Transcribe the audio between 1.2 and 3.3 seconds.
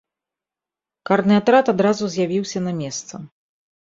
атрад адразу з'явіўся на месца.